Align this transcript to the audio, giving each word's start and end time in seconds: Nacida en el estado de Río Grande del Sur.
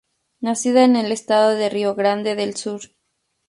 Nacida 0.39 0.83
en 0.83 0.95
el 0.95 1.11
estado 1.11 1.51
de 1.51 1.69
Río 1.69 1.93
Grande 1.93 2.33
del 2.33 2.55
Sur. 2.55 2.81